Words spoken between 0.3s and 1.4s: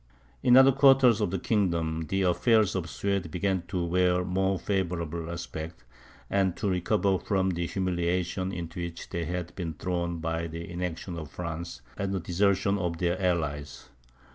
In other quarters of the